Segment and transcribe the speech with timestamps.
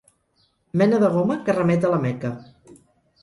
[0.81, 2.31] Mena de goma que remet a la Meca.